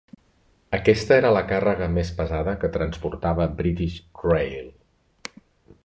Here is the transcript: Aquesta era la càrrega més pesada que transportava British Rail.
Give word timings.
Aquesta 0.77 1.13
era 1.17 1.31
la 1.35 1.43
càrrega 1.51 1.89
més 1.97 2.11
pesada 2.21 2.57
que 2.63 2.73
transportava 2.79 3.49
British 3.61 4.01
Rail. 4.27 4.77